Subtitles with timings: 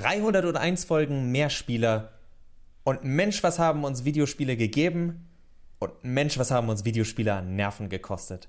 [0.00, 2.12] 301 Folgen mehr Spieler.
[2.84, 5.28] Und Mensch, was haben uns Videospiele gegeben?
[5.78, 8.48] Und Mensch, was haben uns Videospiele an Nerven gekostet?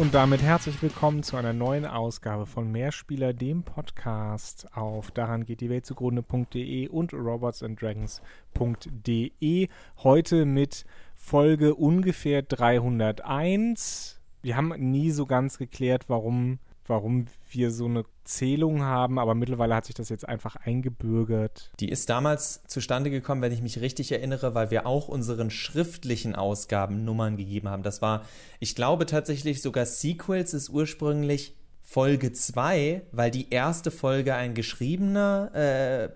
[0.00, 5.60] Und damit herzlich willkommen zu einer neuen Ausgabe von Mehrspieler, dem Podcast auf daran geht
[5.60, 9.68] die Welt zugrunde.de und robotsanddragons.de.
[9.98, 10.86] Heute mit
[11.16, 14.22] Folge ungefähr 301.
[14.40, 19.74] Wir haben nie so ganz geklärt, warum warum wir so eine Zählung haben, aber mittlerweile
[19.74, 21.70] hat sich das jetzt einfach eingebürgert.
[21.80, 26.34] Die ist damals zustande gekommen, wenn ich mich richtig erinnere, weil wir auch unseren schriftlichen
[26.34, 27.82] Ausgaben Nummern gegeben haben.
[27.82, 28.24] Das war,
[28.58, 35.50] ich glaube tatsächlich sogar Sequels ist ursprünglich Folge 2, weil die erste Folge ein geschriebener,
[35.54, 36.08] äh,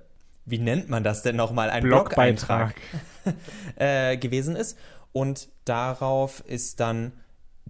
[0.44, 2.74] wie nennt man das denn nochmal, ein Blogbeitrag,
[3.24, 3.34] Blog
[3.76, 4.78] äh, gewesen ist.
[5.12, 7.12] Und darauf ist dann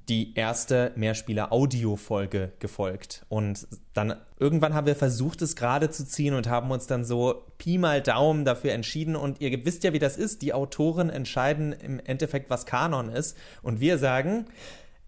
[0.08, 3.24] die erste Mehrspieler-Audio-Folge gefolgt.
[3.28, 7.44] Und dann irgendwann haben wir versucht, es gerade zu ziehen und haben uns dann so
[7.58, 9.16] Pi mal Daumen dafür entschieden.
[9.16, 10.42] Und ihr wisst ja, wie das ist.
[10.42, 13.36] Die Autoren entscheiden im Endeffekt, was Kanon ist.
[13.62, 14.46] Und wir sagen,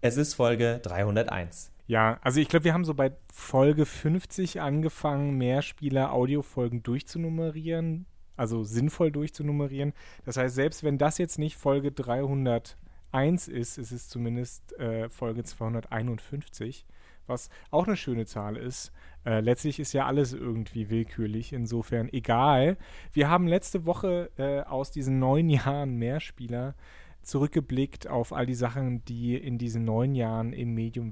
[0.01, 1.71] es ist Folge 301.
[1.87, 8.05] Ja, also ich glaube, wir haben so bei Folge 50 angefangen, Mehrspieler-Audiofolgen durchzunummerieren.
[8.35, 9.93] Also sinnvoll durchzunummerieren.
[10.25, 12.77] Das heißt, selbst wenn das jetzt nicht Folge 300
[13.11, 16.85] 1 ist, ist es zumindest äh, Folge 251,
[17.25, 18.91] was auch eine schöne Zahl ist.
[19.25, 22.77] Äh, letztlich ist ja alles irgendwie willkürlich, insofern egal.
[23.11, 26.75] Wir haben letzte Woche äh, aus diesen neun Jahren Mehrspieler
[27.21, 31.11] zurückgeblickt auf all die Sachen, die in diesen neun Jahren im Medium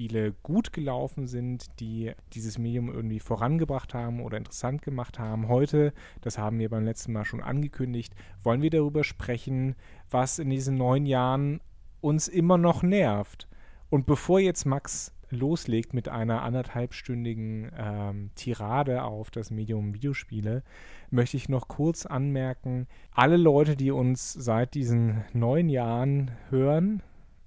[0.00, 5.48] Videospiele gut gelaufen sind, die dieses Medium irgendwie vorangebracht haben oder interessant gemacht haben.
[5.48, 9.76] Heute, das haben wir beim letzten Mal schon angekündigt, wollen wir darüber sprechen,
[10.10, 11.60] was in diesen neun Jahren
[12.00, 13.48] uns immer noch nervt.
[13.90, 20.62] Und bevor jetzt Max loslegt mit einer anderthalbstündigen ähm, Tirade auf das Medium Videospiele,
[21.10, 27.02] möchte ich noch kurz anmerken, alle Leute, die uns seit diesen neun Jahren hören,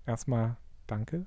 [0.06, 0.56] erstmal
[0.88, 1.25] danke.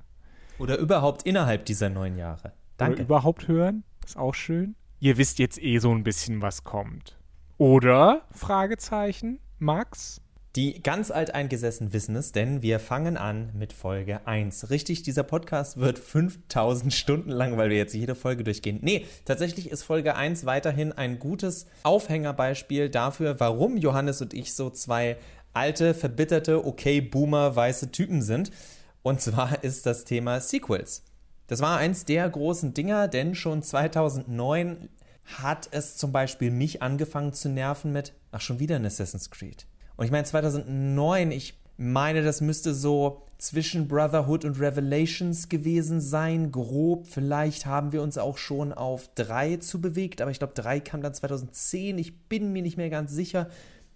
[0.58, 2.52] Oder überhaupt innerhalb dieser neun Jahre.
[2.76, 2.94] Danke.
[2.94, 4.74] Oder überhaupt hören, ist auch schön.
[5.00, 7.18] Ihr wisst jetzt eh so ein bisschen, was kommt.
[7.58, 8.22] Oder?
[8.32, 9.38] Fragezeichen.
[9.58, 10.20] Max?
[10.56, 14.70] Die ganz alteingesessen wissen es, denn wir fangen an mit Folge 1.
[14.70, 18.78] Richtig, dieser Podcast wird 5000 Stunden lang, weil wir jetzt jede Folge durchgehen.
[18.80, 24.70] Nee, tatsächlich ist Folge 1 weiterhin ein gutes Aufhängerbeispiel dafür, warum Johannes und ich so
[24.70, 25.18] zwei
[25.52, 28.50] alte, verbitterte, okay, Boomer, weiße Typen sind.
[29.06, 31.04] Und zwar ist das Thema Sequels.
[31.46, 34.88] Das war eins der großen Dinger, denn schon 2009
[35.38, 39.68] hat es zum Beispiel mich angefangen zu nerven mit, ach, schon wieder ein Assassin's Creed.
[39.96, 46.50] Und ich meine, 2009, ich meine, das müsste so zwischen Brotherhood und Revelations gewesen sein,
[46.50, 47.06] grob.
[47.06, 51.00] Vielleicht haben wir uns auch schon auf 3 zu bewegt, aber ich glaube, 3 kam
[51.00, 51.96] dann 2010.
[51.98, 53.50] Ich bin mir nicht mehr ganz sicher.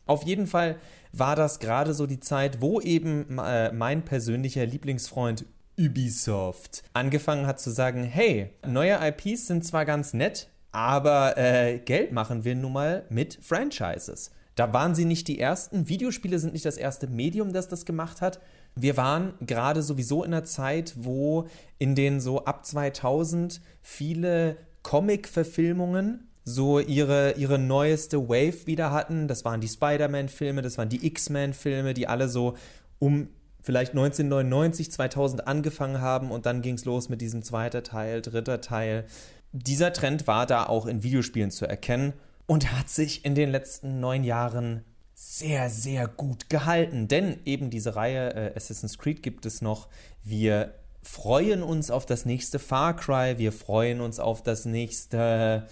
[0.06, 0.76] Auf jeden Fall
[1.12, 5.44] war das gerade so die Zeit, wo eben äh, mein persönlicher Lieblingsfreund
[5.78, 12.12] Ubisoft angefangen hat zu sagen, hey, neue IPs sind zwar ganz nett, aber äh, Geld
[12.12, 14.30] machen wir nun mal mit Franchises.
[14.56, 15.88] Da waren sie nicht die Ersten.
[15.88, 18.40] Videospiele sind nicht das erste Medium, das das gemacht hat.
[18.74, 21.46] Wir waren gerade sowieso in einer Zeit, wo
[21.78, 29.28] in den so ab 2000 viele Comic-Verfilmungen so ihre, ihre neueste Wave wieder hatten.
[29.28, 32.56] Das waren die Spider-Man-Filme, das waren die X-Men-Filme, die alle so
[32.98, 33.28] um
[33.62, 38.60] vielleicht 1999, 2000 angefangen haben und dann ging es los mit diesem zweiten Teil, dritter
[38.60, 39.04] Teil.
[39.52, 42.14] Dieser Trend war da auch in Videospielen zu erkennen
[42.46, 44.84] und hat sich in den letzten neun Jahren
[45.14, 47.06] sehr, sehr gut gehalten.
[47.06, 49.88] Denn eben diese Reihe äh, Assassin's Creed gibt es noch.
[50.24, 55.66] Wir freuen uns auf das nächste Far Cry, wir freuen uns auf das nächste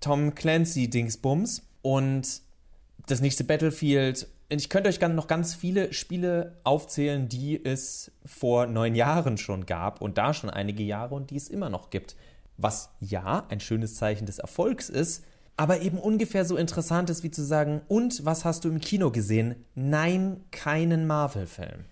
[0.00, 2.42] Tom Clancy Dingsbums und
[3.06, 4.26] das nächste Battlefield.
[4.48, 10.00] Ich könnte euch noch ganz viele Spiele aufzählen, die es vor neun Jahren schon gab
[10.02, 12.16] und da schon einige Jahre und die es immer noch gibt.
[12.56, 15.24] Was ja ein schönes Zeichen des Erfolgs ist,
[15.56, 19.10] aber eben ungefähr so interessant ist wie zu sagen, und was hast du im Kino
[19.10, 19.54] gesehen?
[19.74, 21.84] Nein, keinen Marvel-Film.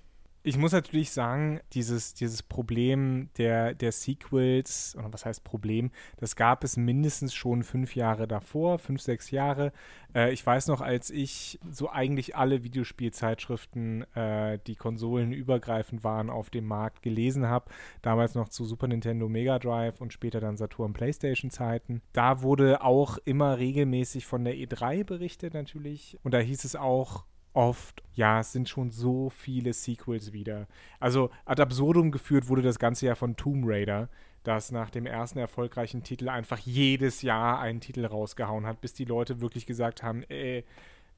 [0.43, 6.37] Ich muss natürlich sagen, dieses, dieses Problem der, der Sequels, oder was heißt Problem, das
[6.37, 9.73] gab es mindestens schon fünf Jahre davor, fünf, sechs Jahre.
[10.14, 16.50] Äh, ich weiß noch, als ich so eigentlich alle Videospielzeitschriften, äh, die konsolenübergreifend waren, auf
[16.50, 17.70] dem Markt gelesen habe,
[18.02, 22.82] damals noch zu Super Nintendo Mega Drive und später dann Saturn Playstation Zeiten, da wurde
[22.82, 26.17] auch immer regelmäßig von der E3 berichtet natürlich.
[26.23, 30.67] Und da hieß es auch, oft, ja, es sind schon so viele Sequels wieder.
[31.00, 34.09] Also ad absurdum geführt wurde das Ganze ja von Tomb Raider,
[34.45, 39.05] das nach dem ersten erfolgreichen Titel einfach jedes Jahr einen Titel rausgehauen hat, bis die
[39.05, 40.62] Leute wirklich gesagt haben, äh,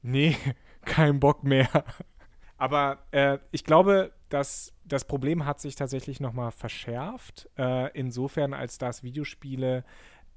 [0.01, 0.35] nee,
[0.85, 1.69] kein Bock mehr.
[2.57, 8.77] Aber äh, ich glaube, dass das Problem hat sich tatsächlich nochmal verschärft, äh, insofern als
[8.77, 9.83] dass Videospiele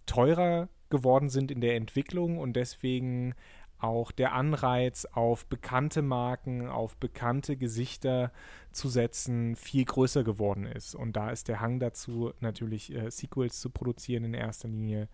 [0.06, 3.34] teurer geworden sind in der Entwicklung und deswegen
[3.84, 8.32] auch der Anreiz auf bekannte Marken, auf bekannte Gesichter
[8.72, 10.94] zu setzen, viel größer geworden ist.
[10.94, 15.08] Und da ist der Hang dazu, natürlich äh, Sequels zu produzieren in erster Linie,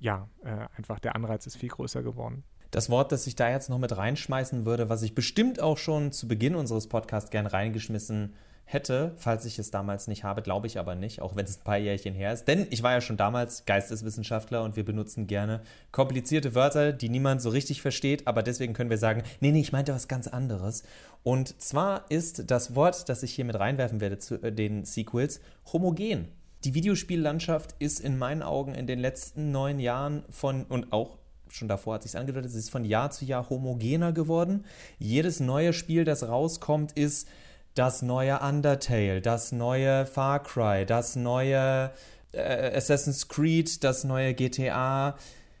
[0.00, 2.44] ja, äh, einfach der Anreiz ist viel größer geworden.
[2.70, 6.10] Das Wort, das ich da jetzt noch mit reinschmeißen würde, was ich bestimmt auch schon
[6.10, 10.66] zu Beginn unseres Podcasts gern reingeschmissen habe, hätte, falls ich es damals nicht habe, glaube
[10.66, 12.46] ich aber nicht, auch wenn es ein paar Jährchen her ist.
[12.48, 15.60] Denn ich war ja schon damals Geisteswissenschaftler und wir benutzen gerne
[15.92, 19.72] komplizierte Wörter, die niemand so richtig versteht, aber deswegen können wir sagen, nee, nee, ich
[19.72, 20.82] meinte was ganz anderes.
[21.22, 25.40] Und zwar ist das Wort, das ich hier mit reinwerfen werde zu äh, den Sequels,
[25.72, 26.28] homogen.
[26.64, 31.18] Die Videospiellandschaft ist in meinen Augen in den letzten neun Jahren von und auch
[31.50, 34.64] schon davor hat sich angedeutet, es ist von Jahr zu Jahr homogener geworden.
[34.98, 37.28] Jedes neue Spiel, das rauskommt, ist
[37.74, 41.90] das neue Undertale, das neue Far Cry, das neue
[42.32, 45.16] äh, Assassin's Creed, das neue GTA.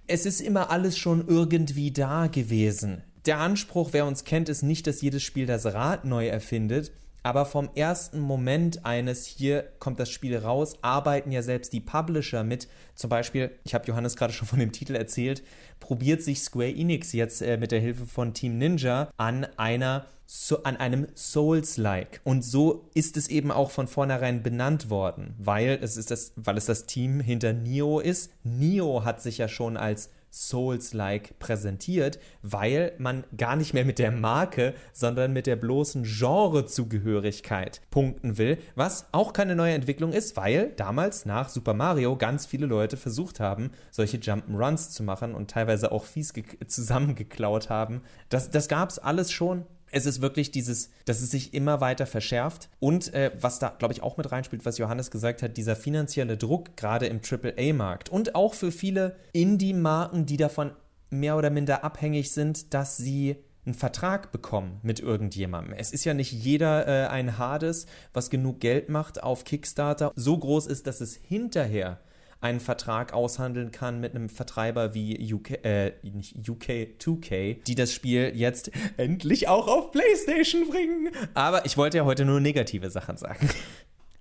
[0.06, 3.02] Es ist immer alles schon irgendwie da gewesen.
[3.26, 7.46] Der Anspruch, wer uns kennt, ist nicht, dass jedes Spiel das Rad neu erfindet, aber
[7.46, 12.68] vom ersten Moment eines, hier kommt das Spiel raus, arbeiten ja selbst die Publisher mit.
[12.94, 15.42] Zum Beispiel, ich habe Johannes gerade schon von dem Titel erzählt,
[15.80, 20.04] probiert sich Square Enix jetzt äh, mit der Hilfe von Team Ninja an einer
[20.36, 22.20] so, an einem Souls-like.
[22.24, 26.56] Und so ist es eben auch von vornherein benannt worden, weil es ist das, weil
[26.56, 28.32] es das Team hinter Nio ist.
[28.42, 34.10] Nio hat sich ja schon als Souls-like präsentiert, weil man gar nicht mehr mit der
[34.10, 40.72] Marke, sondern mit der bloßen Genrezugehörigkeit punkten will, was auch keine neue Entwicklung ist, weil
[40.76, 45.92] damals nach Super Mario ganz viele Leute versucht haben, solche Jump'n'Runs zu machen und teilweise
[45.92, 46.32] auch fies
[46.66, 48.02] zusammengeklaut haben.
[48.28, 52.06] Das, das gab es alles schon es ist wirklich dieses, dass es sich immer weiter
[52.06, 55.76] verschärft und äh, was da, glaube ich, auch mit reinspielt, was Johannes gesagt hat, dieser
[55.76, 60.72] finanzielle Druck gerade im AAA-Markt und auch für viele Indie-Marken, die davon
[61.10, 63.36] mehr oder minder abhängig sind, dass sie
[63.66, 65.74] einen Vertrag bekommen mit irgendjemandem.
[65.78, 70.36] Es ist ja nicht jeder äh, ein Hades, was genug Geld macht auf Kickstarter, so
[70.36, 72.00] groß ist, dass es hinterher
[72.44, 77.92] einen Vertrag aushandeln kann mit einem Vertreiber wie UK, äh, nicht UK 2K, die das
[77.94, 81.08] Spiel jetzt endlich auch auf PlayStation bringen.
[81.32, 83.48] Aber ich wollte ja heute nur negative Sachen sagen.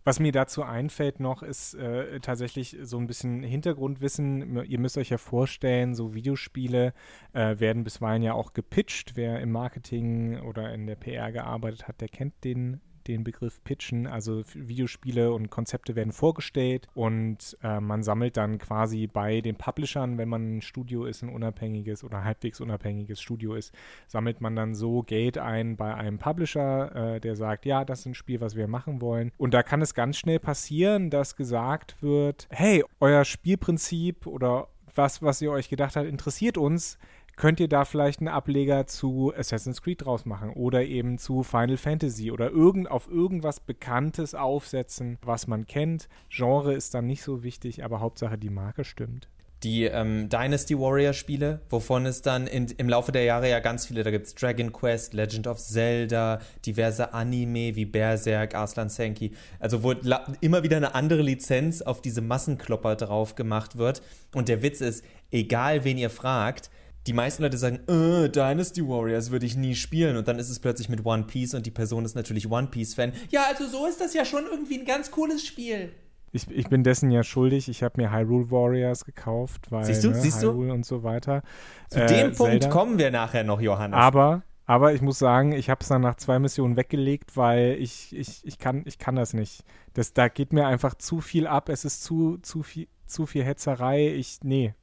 [0.06, 4.64] Was mir dazu einfällt noch, ist äh, tatsächlich so ein bisschen Hintergrundwissen.
[4.66, 6.94] Ihr müsst euch ja vorstellen, so Videospiele
[7.34, 9.16] äh, werden bisweilen ja auch gepitcht.
[9.16, 14.08] Wer im Marketing oder in der PR gearbeitet hat, der kennt den den Begriff Pitchen.
[14.08, 20.18] Also Videospiele und Konzepte werden vorgestellt und äh, man sammelt dann quasi bei den Publishern,
[20.18, 23.74] wenn man ein Studio ist, ein unabhängiges oder halbwegs unabhängiges Studio ist,
[24.08, 28.06] sammelt man dann so Geld ein bei einem Publisher, äh, der sagt, ja, das ist
[28.08, 29.32] ein Spiel, was wir machen wollen.
[29.38, 35.22] Und da kann es ganz schnell passieren, dass gesagt wird, hey, euer Spielprinzip oder was,
[35.22, 36.98] was ihr euch gedacht habt, interessiert uns
[37.36, 41.78] könnt ihr da vielleicht einen Ableger zu Assassin's Creed draus machen oder eben zu Final
[41.78, 46.08] Fantasy oder irgend, auf irgendwas Bekanntes aufsetzen, was man kennt.
[46.30, 49.30] Genre ist dann nicht so wichtig, aber Hauptsache die Marke stimmt
[49.64, 53.86] die ähm, Dynasty Warrior Spiele, wovon es dann in, im Laufe der Jahre ja ganz
[53.86, 59.32] viele, da gibt es Dragon Quest, Legend of Zelda, diverse Anime wie Berserk, Arslan Senki,
[59.60, 59.94] also wo
[60.42, 64.02] immer wieder eine andere Lizenz auf diese Massenklopper drauf gemacht wird.
[64.34, 66.70] Und der Witz ist, egal wen ihr fragt,
[67.08, 70.60] die meisten Leute sagen, äh, Dynasty Warriors würde ich nie spielen und dann ist es
[70.60, 73.14] plötzlich mit One Piece und die Person ist natürlich One Piece-Fan.
[73.30, 75.92] Ja, also so ist das ja schon irgendwie ein ganz cooles Spiel.
[76.32, 77.70] Ich, ich bin dessen ja schuldig.
[77.70, 80.74] Ich habe mir Hyrule Warriors gekauft, weil siehst du, ne, siehst Hyrule du?
[80.74, 81.44] und so weiter.
[81.90, 82.70] Zu äh, dem Punkt Zelda.
[82.70, 83.96] kommen wir nachher noch, Johannes.
[83.96, 88.16] Aber, aber ich muss sagen, ich habe es dann nach zwei Missionen weggelegt, weil ich,
[88.18, 89.64] ich, ich, kann, ich kann das nicht.
[89.94, 91.70] Das, da geht mir einfach zu viel ab.
[91.70, 94.08] Es ist zu, zu, viel, zu viel Hetzerei.
[94.08, 94.74] Ich, nee,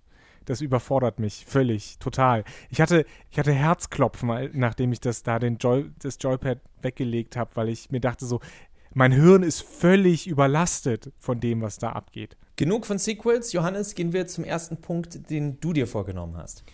[0.45, 2.45] das überfordert mich völlig, total.
[2.71, 7.51] Ich hatte, ich hatte Herzklopfen, nachdem ich das da den Joy, das Joypad weggelegt habe,
[7.55, 8.41] weil ich mir dachte so,
[8.93, 12.37] mein Hirn ist völlig überlastet von dem, was da abgeht.
[12.57, 13.53] Genug von Sequels.
[13.53, 16.65] Johannes, gehen wir zum ersten Punkt, den du dir vorgenommen hast.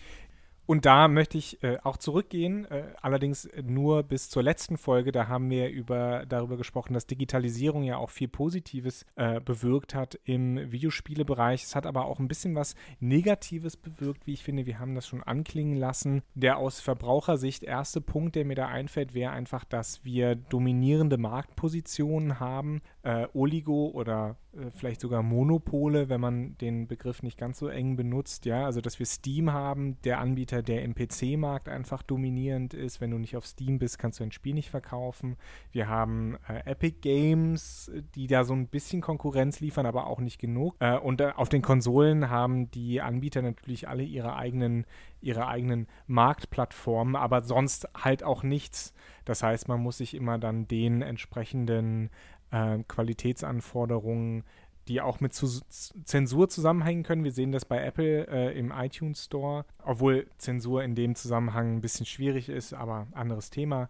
[0.67, 5.13] Und da möchte ich äh, auch zurückgehen, äh, allerdings nur bis zur letzten Folge.
[5.13, 10.19] Da haben wir über, darüber gesprochen, dass Digitalisierung ja auch viel Positives äh, bewirkt hat
[10.25, 11.63] im Videospielebereich.
[11.63, 14.65] Es hat aber auch ein bisschen was Negatives bewirkt, wie ich finde.
[14.65, 16.21] Wir haben das schon anklingen lassen.
[16.35, 22.41] Der aus Verbrauchersicht erste Punkt, der mir da einfällt, wäre einfach, dass wir dominierende Marktpositionen
[22.41, 27.67] haben, äh, Oligo oder äh, vielleicht sogar Monopole, wenn man den Begriff nicht ganz so
[27.67, 28.45] eng benutzt.
[28.45, 33.01] Ja, also dass wir Steam haben, der Anbieter, der im PC-Markt einfach dominierend ist.
[33.01, 35.37] Wenn du nicht auf Steam bist, kannst du ein Spiel nicht verkaufen.
[35.71, 40.39] Wir haben äh, Epic Games, die da so ein bisschen Konkurrenz liefern, aber auch nicht
[40.39, 40.75] genug.
[40.79, 44.85] Äh, und äh, auf den Konsolen haben die Anbieter natürlich alle ihre eigenen
[45.19, 48.93] ihre eigenen Marktplattformen, aber sonst halt auch nichts.
[49.25, 52.09] Das heißt, man muss sich immer dann den entsprechenden
[52.51, 54.43] äh, Qualitätsanforderungen,
[54.87, 57.23] die auch mit Zensur zusammenhängen können.
[57.23, 61.81] Wir sehen das bei Apple äh, im iTunes Store, obwohl Zensur in dem Zusammenhang ein
[61.81, 63.89] bisschen schwierig ist, aber anderes Thema.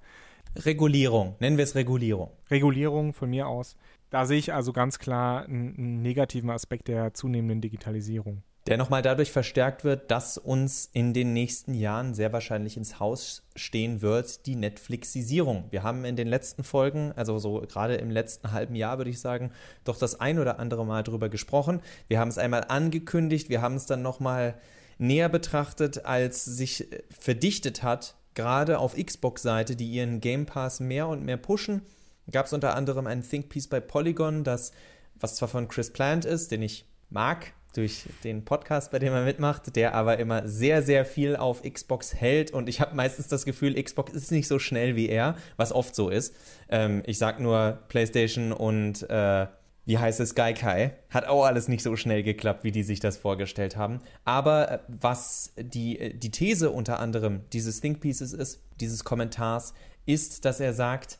[0.55, 2.31] Regulierung, nennen wir es Regulierung.
[2.49, 3.75] Regulierung von mir aus.
[4.09, 9.01] Da sehe ich also ganz klar einen, einen negativen Aspekt der zunehmenden Digitalisierung der nochmal
[9.01, 14.45] dadurch verstärkt wird, dass uns in den nächsten Jahren sehr wahrscheinlich ins Haus stehen wird,
[14.45, 15.65] die Netflixisierung.
[15.69, 19.21] Wir haben in den letzten Folgen, also so gerade im letzten halben Jahr würde ich
[19.21, 19.51] sagen,
[19.85, 21.81] doch das ein oder andere Mal drüber gesprochen.
[22.09, 24.55] Wir haben es einmal angekündigt, wir haben es dann nochmal
[24.97, 31.23] näher betrachtet, als sich verdichtet hat, gerade auf Xbox-Seite, die ihren Game Pass mehr und
[31.23, 31.83] mehr pushen.
[32.31, 34.73] Gab es unter anderem ein Think Piece bei Polygon, das,
[35.15, 39.23] was zwar von Chris Plant ist, den ich mag, durch den Podcast, bei dem er
[39.23, 42.51] mitmacht, der aber immer sehr, sehr viel auf Xbox hält.
[42.51, 45.95] Und ich habe meistens das Gefühl, Xbox ist nicht so schnell wie er, was oft
[45.95, 46.35] so ist.
[46.69, 49.47] Ähm, ich sag nur PlayStation und äh,
[49.87, 50.95] wie heißt es, Gaikai.
[51.09, 53.99] Hat auch alles nicht so schnell geklappt, wie die sich das vorgestellt haben.
[54.25, 59.73] Aber äh, was die, äh, die These unter anderem dieses Think Pieces ist, dieses Kommentars,
[60.05, 61.19] ist, dass er sagt,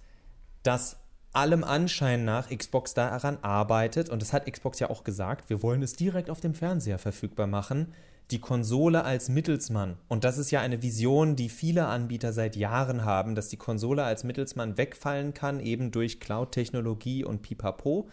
[0.63, 0.97] dass
[1.37, 5.83] allem Anschein nach Xbox daran arbeitet, und das hat Xbox ja auch gesagt, wir wollen
[5.83, 7.93] es direkt auf dem Fernseher verfügbar machen,
[8.31, 9.97] die Konsole als Mittelsmann.
[10.09, 14.03] Und das ist ja eine Vision, die viele Anbieter seit Jahren haben, dass die Konsole
[14.03, 18.09] als Mittelsmann wegfallen kann, eben durch Cloud-Technologie und Pipapo.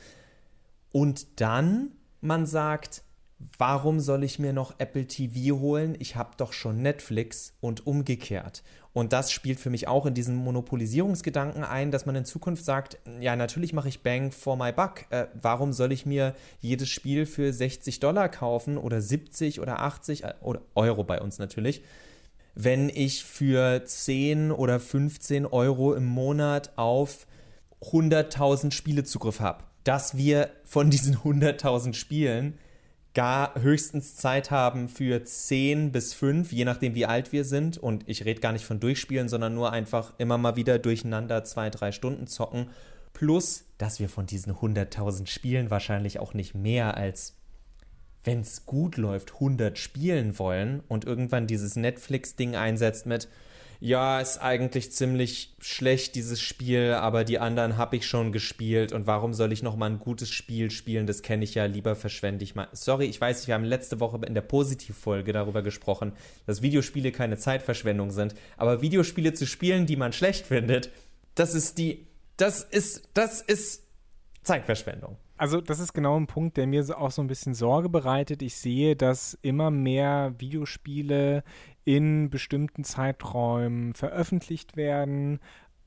[0.92, 1.90] Und dann
[2.24, 3.02] man sagt,
[3.58, 5.94] warum soll ich mir noch Apple TV holen?
[5.98, 8.62] Ich habe doch schon Netflix und umgekehrt.
[8.94, 12.98] Und das spielt für mich auch in diesen Monopolisierungsgedanken ein, dass man in Zukunft sagt,
[13.20, 15.06] ja, natürlich mache ich Bang for my buck.
[15.10, 20.22] Äh, warum soll ich mir jedes Spiel für 60 Dollar kaufen oder 70 oder 80
[20.22, 21.82] äh, oder Euro bei uns natürlich,
[22.54, 27.26] wenn ich für 10 oder 15 Euro im Monat auf
[27.82, 29.64] 100.000 Spiele Zugriff habe?
[29.82, 32.58] Dass wir von diesen 100.000 Spielen
[33.14, 37.78] gar höchstens Zeit haben für 10 bis 5, je nachdem wie alt wir sind.
[37.78, 41.70] Und ich rede gar nicht von Durchspielen, sondern nur einfach immer mal wieder durcheinander zwei,
[41.70, 42.70] drei Stunden zocken.
[43.12, 47.36] Plus, dass wir von diesen 100.000 Spielen wahrscheinlich auch nicht mehr als,
[48.24, 53.28] wenn es gut läuft, 100 spielen wollen und irgendwann dieses Netflix-Ding einsetzt mit,
[53.84, 59.06] ja, ist eigentlich ziemlich schlecht, dieses Spiel, aber die anderen habe ich schon gespielt und
[59.06, 61.06] warum soll ich noch mal ein gutes Spiel spielen?
[61.06, 62.66] Das kenne ich ja, lieber verschwende ich mal.
[62.72, 66.14] Sorry, ich weiß, wir haben letzte Woche in der Positivfolge darüber gesprochen,
[66.46, 70.88] dass Videospiele keine Zeitverschwendung sind, aber Videospiele zu spielen, die man schlecht findet,
[71.34, 72.06] das ist die,
[72.38, 73.82] das ist, das ist
[74.44, 75.18] Zeitverschwendung.
[75.36, 78.40] Also das ist genau ein Punkt, der mir auch so ein bisschen Sorge bereitet.
[78.40, 81.42] Ich sehe, dass immer mehr Videospiele
[81.84, 85.40] in bestimmten Zeiträumen veröffentlicht werden,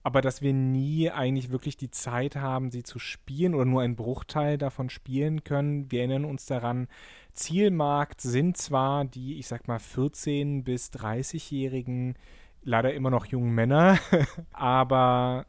[0.03, 3.97] aber dass wir nie eigentlich wirklich die Zeit haben, sie zu spielen oder nur einen
[3.97, 5.91] Bruchteil davon spielen können.
[5.91, 6.87] Wir erinnern uns daran,
[7.33, 12.15] Zielmarkt sind zwar die, ich sag mal, 14- bis 30-jährigen,
[12.63, 13.99] leider immer noch jungen Männer,
[14.53, 15.45] aber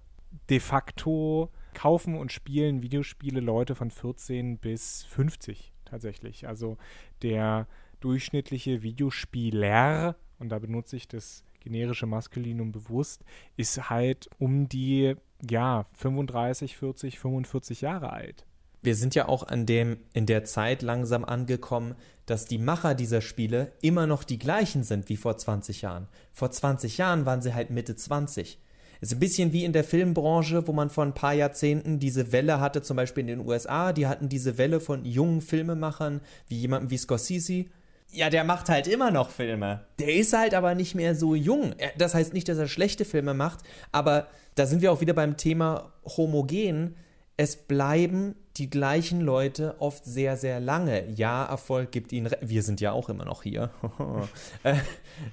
[0.50, 6.48] de facto kaufen und spielen Videospiele Leute von 14 bis 50 tatsächlich.
[6.48, 6.78] Also
[7.22, 7.68] der
[8.00, 13.24] durchschnittliche Videospieler und da benutze ich das generische Maskulinum bewusst,
[13.56, 15.16] ist halt um die,
[15.48, 18.46] ja, 35, 40, 45 Jahre alt.
[18.80, 23.20] Wir sind ja auch an dem, in der Zeit langsam angekommen, dass die Macher dieser
[23.20, 26.06] Spiele immer noch die gleichen sind wie vor 20 Jahren.
[26.32, 28.60] Vor 20 Jahren waren sie halt Mitte 20.
[29.00, 32.60] Ist ein bisschen wie in der Filmbranche, wo man vor ein paar Jahrzehnten diese Welle
[32.60, 33.92] hatte, zum Beispiel in den USA.
[33.92, 37.66] Die hatten diese Welle von jungen Filmemachern, wie jemandem wie Scorsese,
[38.10, 39.84] Ja, der macht halt immer noch Filme.
[39.98, 41.74] Der ist halt aber nicht mehr so jung.
[41.98, 43.60] Das heißt nicht, dass er schlechte Filme macht,
[43.92, 46.96] aber da sind wir auch wieder beim Thema homogen.
[47.36, 51.08] Es bleiben die gleichen Leute oft sehr, sehr lange.
[51.10, 53.70] Ja, Erfolg gibt ihnen, wir sind ja auch immer noch hier.
[54.64, 54.76] Äh,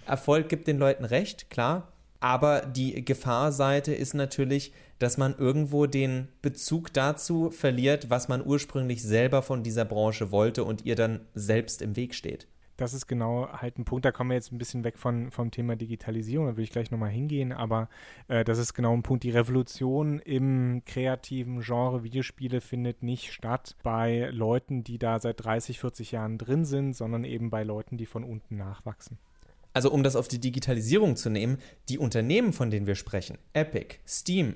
[0.05, 1.91] Erfolg gibt den Leuten recht, klar.
[2.19, 9.01] Aber die Gefahrseite ist natürlich, dass man irgendwo den Bezug dazu verliert, was man ursprünglich
[9.01, 13.47] selber von dieser Branche wollte und ihr dann selbst im Weg steht das ist genau
[13.51, 16.53] halt ein Punkt, da kommen wir jetzt ein bisschen weg von, vom Thema Digitalisierung, da
[16.53, 17.89] würde ich gleich nochmal hingehen, aber
[18.27, 19.23] äh, das ist genau ein Punkt.
[19.23, 25.79] Die Revolution im kreativen Genre Videospiele findet nicht statt bei Leuten, die da seit 30,
[25.79, 29.17] 40 Jahren drin sind, sondern eben bei Leuten, die von unten nachwachsen.
[29.73, 31.57] Also um das auf die Digitalisierung zu nehmen,
[31.89, 34.55] die Unternehmen, von denen wir sprechen, Epic, Steam,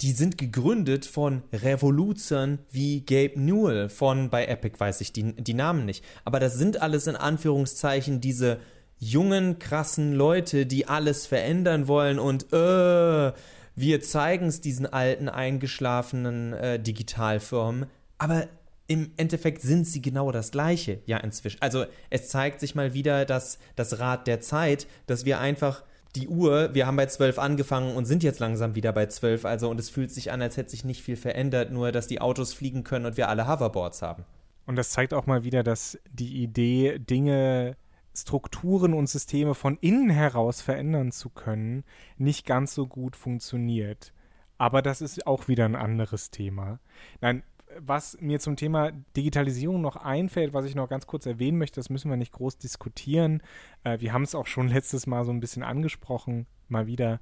[0.00, 5.54] die sind gegründet von Revoluzern wie Gabe Newell von bei Epic, weiß ich die, die
[5.54, 6.04] Namen nicht.
[6.24, 8.58] Aber das sind alles in Anführungszeichen diese
[8.98, 13.32] jungen, krassen Leute, die alles verändern wollen und äh,
[13.74, 17.86] wir zeigen es diesen alten, eingeschlafenen äh, Digitalfirmen.
[18.18, 18.46] Aber
[18.86, 21.62] im Endeffekt sind sie genau das Gleiche, ja, inzwischen.
[21.62, 25.82] Also es zeigt sich mal wieder, dass das Rad der Zeit, dass wir einfach
[26.14, 29.70] die Uhr, wir haben bei 12 angefangen und sind jetzt langsam wieder bei 12, also
[29.70, 32.52] und es fühlt sich an, als hätte sich nicht viel verändert, nur dass die Autos
[32.52, 34.24] fliegen können und wir alle Hoverboards haben.
[34.66, 37.76] Und das zeigt auch mal wieder, dass die Idee, Dinge,
[38.14, 41.84] Strukturen und Systeme von innen heraus verändern zu können,
[42.18, 44.12] nicht ganz so gut funktioniert.
[44.58, 46.78] Aber das ist auch wieder ein anderes Thema.
[47.20, 47.42] Nein,
[47.78, 51.90] was mir zum Thema Digitalisierung noch einfällt, was ich noch ganz kurz erwähnen möchte, das
[51.90, 53.42] müssen wir nicht groß diskutieren.
[53.84, 57.20] Äh, wir haben es auch schon letztes Mal so ein bisschen angesprochen, mal wieder.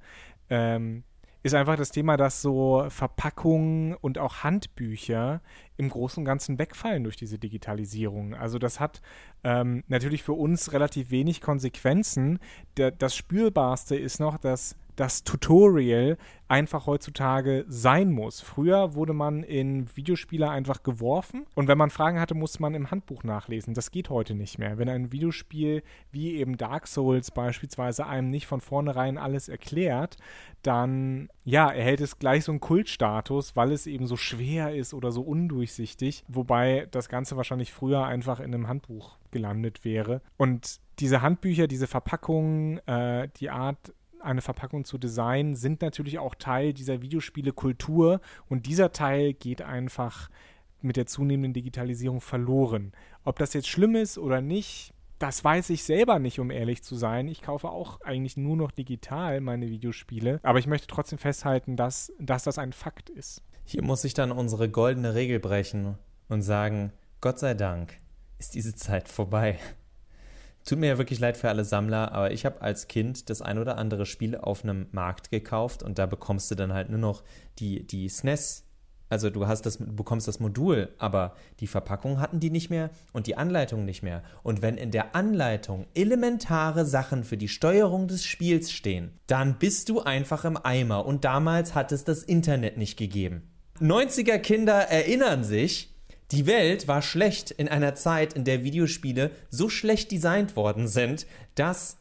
[0.49, 1.03] Ähm,
[1.43, 5.41] ist einfach das Thema, dass so Verpackungen und auch Handbücher
[5.75, 8.35] im Großen und Ganzen wegfallen durch diese Digitalisierung.
[8.35, 9.01] Also das hat
[9.43, 12.37] ähm, natürlich für uns relativ wenig Konsequenzen.
[12.77, 16.17] Der, das Spürbarste ist noch, dass das Tutorial
[16.47, 18.41] einfach heutzutage sein muss.
[18.41, 22.91] Früher wurde man in Videospiele einfach geworfen und wenn man Fragen hatte, musste man im
[22.91, 23.73] Handbuch nachlesen.
[23.73, 24.77] Das geht heute nicht mehr.
[24.77, 25.81] Wenn ein Videospiel
[26.11, 30.17] wie eben Dark Souls beispielsweise einem nicht von vornherein alles erklärt,
[30.61, 35.11] dann ja, erhält es gleich so einen Kultstatus, weil es eben so schwer ist oder
[35.11, 40.21] so undurchsichtig, wobei das Ganze wahrscheinlich früher einfach in einem Handbuch gelandet wäre.
[40.37, 46.35] Und diese Handbücher, diese Verpackungen, äh, die Art, eine Verpackung zu designen, sind natürlich auch
[46.35, 50.29] Teil dieser Videospiele-Kultur und dieser Teil geht einfach
[50.81, 52.91] mit der zunehmenden Digitalisierung verloren.
[53.23, 56.95] Ob das jetzt schlimm ist oder nicht, das weiß ich selber nicht, um ehrlich zu
[56.95, 57.27] sein.
[57.27, 62.11] Ich kaufe auch eigentlich nur noch digital meine Videospiele, aber ich möchte trotzdem festhalten, dass,
[62.19, 63.43] dass das ein Fakt ist.
[63.63, 67.97] Hier muss ich dann unsere goldene Regel brechen und sagen, Gott sei Dank
[68.39, 69.59] ist diese Zeit vorbei.
[70.65, 73.57] Tut mir ja wirklich leid für alle Sammler, aber ich habe als Kind das ein
[73.57, 77.23] oder andere Spiel auf einem Markt gekauft und da bekommst du dann halt nur noch
[77.59, 78.65] die, die SNES.
[79.11, 83.27] Also du hast das, bekommst das Modul, aber die Verpackung hatten die nicht mehr und
[83.27, 84.23] die Anleitung nicht mehr.
[84.41, 89.89] Und wenn in der Anleitung elementare Sachen für die Steuerung des Spiels stehen, dann bist
[89.89, 93.51] du einfach im Eimer und damals hat es das Internet nicht gegeben.
[93.81, 95.90] 90er Kinder erinnern sich,
[96.31, 101.25] die Welt war schlecht in einer Zeit, in der Videospiele so schlecht designt worden sind,
[101.55, 101.97] dass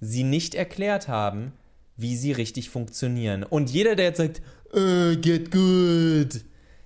[0.00, 1.52] sie nicht erklärt haben,
[1.96, 3.42] wie sie richtig funktionieren.
[3.42, 6.44] Und jeder, der jetzt sagt, äh, get good,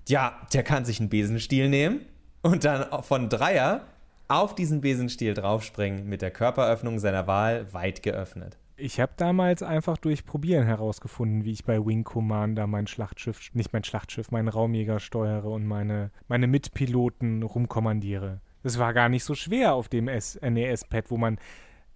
[0.09, 2.01] ja, der kann sich einen Besenstiel nehmen
[2.43, 3.85] und dann von Dreier
[4.29, 8.59] auf diesen Besenstiel draufspringen mit der Körperöffnung seiner Wahl weit geöffnet.
[8.81, 13.73] Ich habe damals einfach durch Probieren herausgefunden, wie ich bei Wing Commander mein Schlachtschiff, nicht
[13.73, 18.41] mein Schlachtschiff, meinen Raumjäger steuere und meine, meine Mitpiloten rumkommandiere.
[18.63, 21.39] Das war gar nicht so schwer auf dem NES-Pad, wo man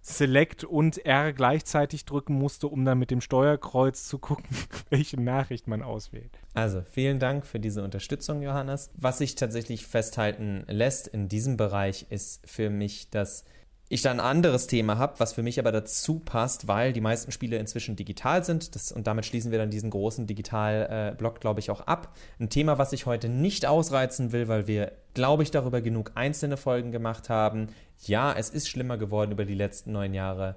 [0.01, 4.49] Select und R gleichzeitig drücken musste, um dann mit dem Steuerkreuz zu gucken,
[4.89, 6.37] welche Nachricht man auswählt.
[6.53, 8.91] Also vielen Dank für diese Unterstützung, Johannes.
[8.97, 13.45] Was sich tatsächlich festhalten lässt in diesem Bereich ist für mich, dass
[13.89, 17.31] ich da ein anderes Thema habe, was für mich aber dazu passt, weil die meisten
[17.31, 18.75] Spiele inzwischen digital sind.
[18.75, 22.15] Das, und damit schließen wir dann diesen großen Digital-Block, äh, glaube ich, auch ab.
[22.39, 26.57] Ein Thema, was ich heute nicht ausreizen will, weil wir, glaube ich, darüber genug einzelne
[26.57, 27.67] Folgen gemacht haben.
[27.99, 30.55] Ja, es ist schlimmer geworden über die letzten neun Jahre.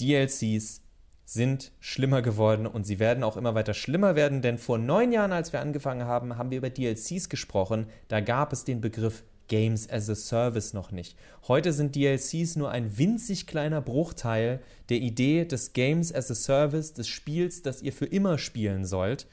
[0.00, 0.82] DLCs
[1.26, 5.32] sind schlimmer geworden und sie werden auch immer weiter schlimmer werden, denn vor neun Jahren,
[5.32, 7.86] als wir angefangen haben, haben wir über DLCs gesprochen.
[8.08, 11.16] Da gab es den Begriff Games as a Service noch nicht.
[11.46, 16.92] Heute sind DLCs nur ein winzig kleiner Bruchteil der Idee des Games as a Service,
[16.92, 19.26] des Spiels, das ihr für immer spielen sollt,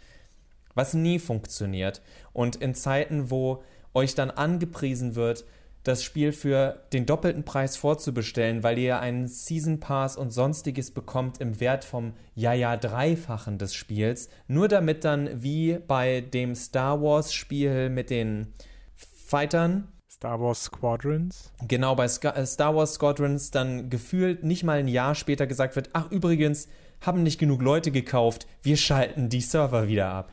[0.75, 2.01] was nie funktioniert.
[2.33, 5.45] Und in Zeiten, wo euch dann angepriesen wird,
[5.83, 11.41] das Spiel für den doppelten Preis vorzubestellen, weil ihr einen Season Pass und sonstiges bekommt
[11.41, 17.01] im Wert vom ja ja dreifachen des Spiels, nur damit dann wie bei dem Star
[17.01, 18.53] Wars Spiel mit den
[18.95, 19.87] Fightern
[20.21, 21.51] Star Wars Squadrons.
[21.67, 25.89] Genau, bei äh, Star Wars Squadrons dann gefühlt nicht mal ein Jahr später gesagt wird,
[25.93, 26.67] ach übrigens,
[27.01, 30.31] haben nicht genug Leute gekauft, wir schalten die Server wieder ab.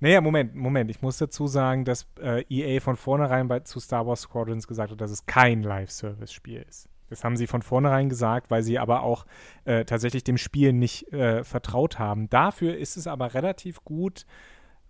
[0.00, 0.90] Naja, Moment, Moment.
[0.90, 4.90] Ich muss dazu sagen, dass äh, EA von vornherein bei, zu Star Wars Squadrons gesagt
[4.92, 6.90] hat, dass es kein Live-Service-Spiel ist.
[7.08, 9.24] Das haben sie von vornherein gesagt, weil sie aber auch
[9.64, 12.28] äh, tatsächlich dem Spiel nicht äh, vertraut haben.
[12.28, 14.26] Dafür ist es aber relativ gut,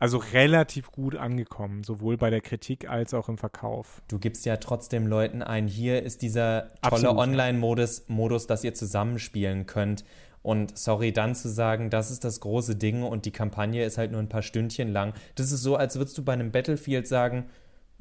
[0.03, 4.03] also relativ gut angekommen, sowohl bei der Kritik als auch im Verkauf.
[4.09, 9.67] Du gibst ja trotzdem Leuten ein, hier ist dieser tolle Online-Modus, Modus, dass ihr zusammenspielen
[9.67, 10.05] könnt.
[10.43, 14.11] Und sorry, dann zu sagen, das ist das große Ding und die Kampagne ist halt
[14.11, 15.15] nur ein paar Stündchen lang.
[15.37, 17.49] Das ist so, als würdest du bei einem Battlefield sagen,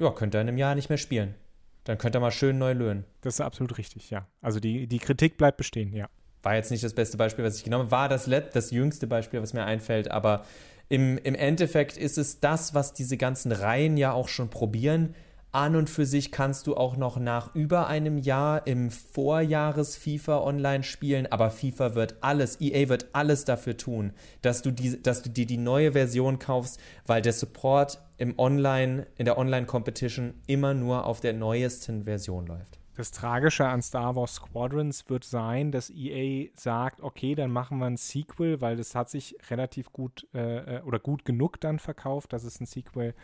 [0.00, 1.36] ja, könnt ihr in einem Jahr nicht mehr spielen.
[1.84, 3.04] Dann könnt ihr mal schön neu löhnen.
[3.20, 4.26] Das ist absolut richtig, ja.
[4.40, 6.08] Also die, die Kritik bleibt bestehen, ja.
[6.42, 7.92] War jetzt nicht das beste Beispiel, was ich genommen habe.
[7.92, 10.44] War das, das jüngste Beispiel, was mir einfällt, aber
[10.92, 15.14] im, im Endeffekt ist es das, was diese ganzen Reihen ja auch schon probieren
[15.50, 20.42] an und für sich kannst du auch noch nach über einem Jahr im Vorjahres FIFA
[20.42, 25.22] online spielen, aber FIFA wird alles, EA wird alles dafür tun, dass du, die, dass
[25.22, 30.74] du dir die neue Version kaufst, weil der Support im Online, in der Online-Competition immer
[30.74, 32.81] nur auf der neuesten Version läuft.
[32.94, 37.86] Das Tragische an Star Wars Squadrons wird sein, dass EA sagt, okay, dann machen wir
[37.86, 42.34] ein Sequel, weil das hat sich relativ gut äh, äh oder gut genug dann verkauft,
[42.34, 43.14] dass es ein Sequel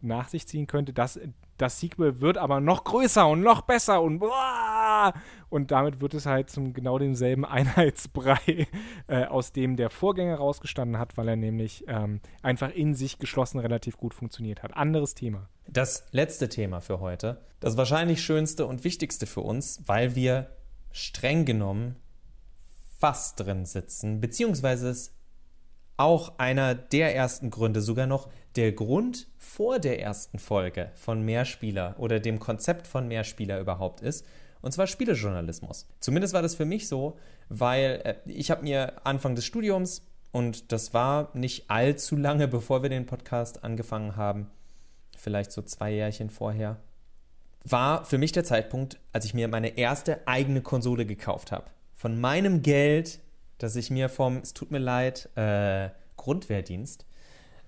[0.00, 0.92] nach sich ziehen könnte.
[0.92, 1.18] Das,
[1.56, 4.22] das Sequel wird aber noch größer und noch besser und
[5.50, 8.66] und damit wird es halt zum genau demselben Einheitsbrei,
[9.06, 13.58] äh, aus dem der Vorgänger rausgestanden hat, weil er nämlich ähm, einfach in sich geschlossen
[13.58, 14.76] relativ gut funktioniert hat.
[14.76, 15.48] Anderes Thema.
[15.66, 20.50] Das letzte Thema für heute, das wahrscheinlich schönste und wichtigste für uns, weil wir
[20.92, 21.96] streng genommen
[22.98, 25.17] fast drin sitzen, beziehungsweise es
[25.98, 31.94] auch einer der ersten Gründe, sogar noch der Grund vor der ersten Folge von Mehrspieler
[31.98, 34.24] oder dem Konzept von Mehrspieler überhaupt ist.
[34.60, 35.86] Und zwar Spielejournalismus.
[36.00, 37.16] Zumindest war das für mich so,
[37.48, 42.82] weil äh, ich habe mir Anfang des Studiums, und das war nicht allzu lange, bevor
[42.82, 44.50] wir den Podcast angefangen haben,
[45.16, 46.76] vielleicht so zwei Jährchen vorher,
[47.64, 51.66] war für mich der Zeitpunkt, als ich mir meine erste eigene Konsole gekauft habe.
[51.94, 53.20] Von meinem Geld
[53.58, 57.06] das ich mir vom, es tut mir leid, äh, Grundwehrdienst,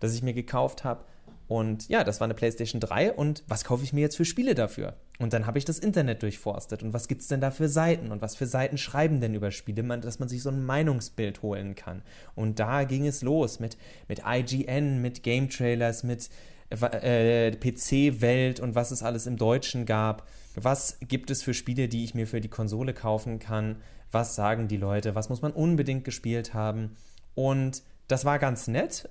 [0.00, 1.04] das ich mir gekauft habe.
[1.48, 4.54] Und ja, das war eine PlayStation 3 und was kaufe ich mir jetzt für Spiele
[4.54, 4.94] dafür?
[5.18, 8.12] Und dann habe ich das Internet durchforstet und was gibt es denn da für Seiten
[8.12, 11.74] und was für Seiten schreiben denn über Spiele, dass man sich so ein Meinungsbild holen
[11.74, 12.02] kann.
[12.36, 13.76] Und da ging es los mit,
[14.06, 16.30] mit IGN, mit Game Trailers, mit
[16.70, 20.28] äh, PC-Welt und was es alles im Deutschen gab.
[20.54, 23.76] Was gibt es für Spiele, die ich mir für die Konsole kaufen kann?
[24.12, 26.96] Was sagen die Leute, was muss man unbedingt gespielt haben.
[27.34, 29.08] Und das war ganz nett.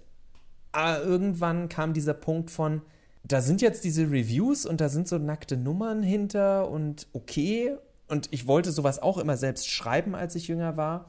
[0.71, 2.81] Aber irgendwann kam dieser Punkt von,
[3.23, 7.75] da sind jetzt diese Reviews und da sind so nackte Nummern hinter und okay.
[8.07, 11.07] Und ich wollte sowas auch immer selbst schreiben, als ich jünger war.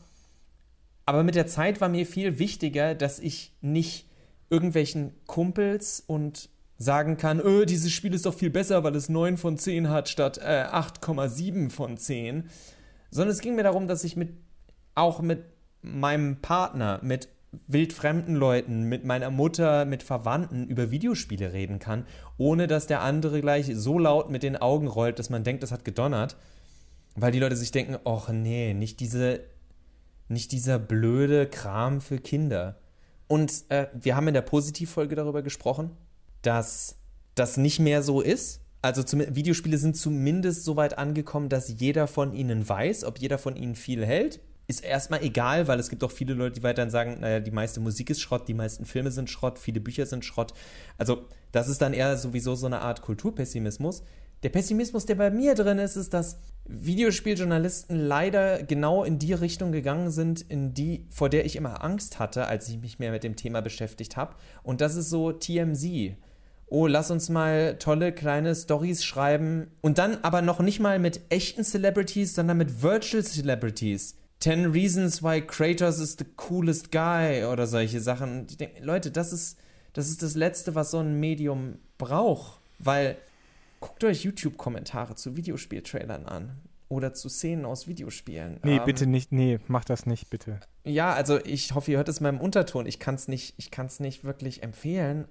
[1.07, 4.07] Aber mit der Zeit war mir viel wichtiger, dass ich nicht
[4.49, 9.37] irgendwelchen Kumpels und sagen kann, öh, dieses Spiel ist doch viel besser, weil es 9
[9.37, 12.49] von 10 hat statt äh, 8,7 von 10
[13.11, 14.31] sondern es ging mir darum, dass ich mit
[14.95, 15.45] auch mit
[15.83, 17.29] meinem Partner, mit
[17.67, 22.07] wildfremden Leuten, mit meiner Mutter, mit Verwandten über Videospiele reden kann,
[22.39, 25.73] ohne dass der andere gleich so laut mit den Augen rollt, dass man denkt, das
[25.73, 26.37] hat gedonnert,
[27.17, 29.41] weil die Leute sich denken, ach nee, nicht diese
[30.31, 32.79] nicht dieser blöde Kram für Kinder.
[33.27, 35.91] Und äh, wir haben in der Positivfolge darüber gesprochen,
[36.43, 36.97] dass
[37.35, 42.07] das nicht mehr so ist, also zum, Videospiele sind zumindest so weit angekommen, dass jeder
[42.07, 44.41] von ihnen weiß, ob jeder von ihnen viel hält.
[44.67, 47.81] Ist erstmal egal, weil es gibt auch viele Leute, die weiterhin sagen, naja, die meiste
[47.81, 50.55] Musik ist Schrott, die meisten Filme sind Schrott, viele Bücher sind Schrott.
[50.97, 54.05] Also das ist dann eher sowieso so eine Art Kulturpessimismus.
[54.43, 59.73] Der Pessimismus, der bei mir drin ist, ist, dass Videospieljournalisten leider genau in die Richtung
[59.73, 63.25] gegangen sind, in die, vor der ich immer Angst hatte, als ich mich mehr mit
[63.25, 64.37] dem Thema beschäftigt habe.
[64.63, 66.17] Und das ist so TMZ
[66.71, 71.21] oh, lass uns mal tolle kleine Stories schreiben und dann aber noch nicht mal mit
[71.29, 74.17] echten Celebrities, sondern mit Virtual Celebrities.
[74.41, 78.47] 10 Reasons Why Kratos is the coolest guy oder solche Sachen.
[78.49, 79.59] Ich denke, Leute, das ist,
[79.93, 82.61] das ist das Letzte, was so ein Medium braucht.
[82.79, 83.19] Weil,
[83.81, 86.53] guckt euch YouTube-Kommentare zu Videospieltrailern an.
[86.89, 88.59] Oder zu Szenen aus Videospielen.
[88.65, 90.59] Nee, ähm, bitte nicht, nee, mach das nicht, bitte.
[90.83, 92.87] Ja, also ich hoffe, ihr hört es in meinem Unterton.
[92.87, 93.55] Ich kann es nicht,
[94.01, 95.27] nicht wirklich empfehlen,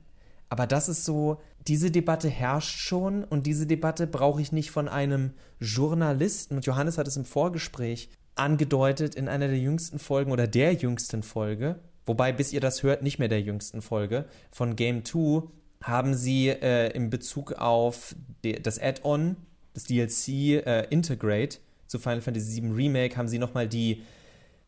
[0.50, 4.88] Aber das ist so, diese Debatte herrscht schon und diese Debatte brauche ich nicht von
[4.88, 6.56] einem Journalisten.
[6.56, 11.24] Und Johannes hat es im Vorgespräch angedeutet in einer der jüngsten Folgen oder der jüngsten
[11.24, 15.44] Folge, wobei bis ihr das hört, nicht mehr der jüngsten Folge von Game 2,
[15.84, 18.16] haben sie äh, in Bezug auf
[18.64, 19.38] das Add-on,
[19.74, 24.04] das DLC äh, Integrate zu Final Fantasy VII Remake, haben sie nochmal die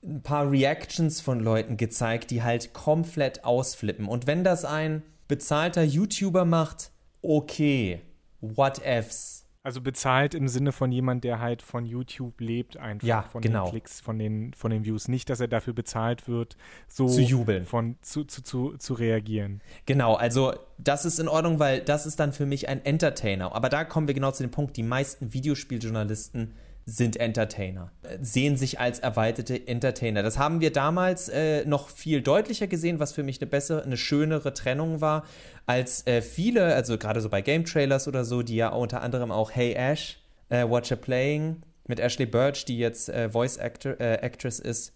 [0.03, 4.07] ein paar Reactions von Leuten gezeigt, die halt komplett ausflippen.
[4.07, 6.91] Und wenn das ein bezahlter YouTuber macht,
[7.21, 8.01] okay,
[8.41, 9.47] what ifs.
[9.63, 13.63] Also bezahlt im Sinne von jemand, der halt von YouTube lebt, einfach ja, von genau.
[13.65, 15.07] den Klicks, von den, von den Views.
[15.07, 16.57] Nicht, dass er dafür bezahlt wird,
[16.89, 17.65] so zu jubeln.
[17.65, 19.61] Von, zu, zu, zu, zu reagieren.
[19.85, 23.55] Genau, also das ist in Ordnung, weil das ist dann für mich ein Entertainer.
[23.55, 27.91] Aber da kommen wir genau zu dem Punkt, die meisten Videospieljournalisten sind Entertainer,
[28.21, 30.23] sehen sich als erweiterte Entertainer.
[30.23, 33.97] Das haben wir damals äh, noch viel deutlicher gesehen, was für mich eine bessere, eine
[33.97, 35.25] schönere Trennung war,
[35.65, 39.31] als äh, viele, also gerade so bei Game Trailers oder so, die ja unter anderem
[39.31, 44.15] auch Hey Ash, äh, Watcher Playing mit Ashley Birch, die jetzt äh, Voice Actor, äh,
[44.15, 44.93] Actress ist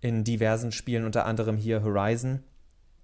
[0.00, 2.42] in diversen Spielen, unter anderem hier Horizon,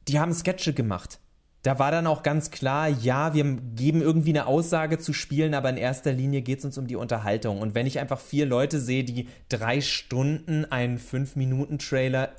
[0.08, 1.18] die haben Sketche gemacht
[1.64, 3.42] da war dann auch ganz klar, ja, wir
[3.74, 6.94] geben irgendwie eine Aussage zu Spielen, aber in erster Linie geht es uns um die
[6.94, 7.62] Unterhaltung.
[7.62, 12.33] Und wenn ich einfach vier Leute sehe, die drei Stunden einen Fünf-Minuten-Trailer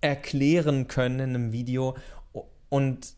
[0.00, 1.96] erklären können in einem Video
[2.68, 3.14] und